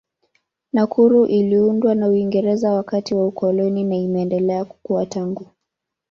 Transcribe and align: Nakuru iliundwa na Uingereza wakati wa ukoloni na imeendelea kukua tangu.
Nakuru 0.73 1.25
iliundwa 1.25 1.95
na 1.95 2.07
Uingereza 2.07 2.73
wakati 2.73 3.15
wa 3.15 3.27
ukoloni 3.27 3.83
na 3.83 3.95
imeendelea 3.95 4.65
kukua 4.65 5.05
tangu. 5.05 5.45